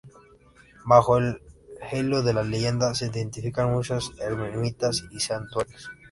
[0.83, 1.43] Bajo el
[1.91, 5.91] halo de la leyenda se edifican muchas ermitas y santuarios.